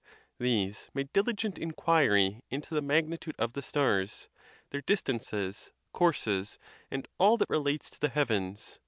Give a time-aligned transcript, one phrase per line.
[0.39, 4.29] These made diligent inquiry into the magnitude of the stars,
[4.71, 6.57] their distances, courses,
[6.89, 8.79] and all that relates to the heavens.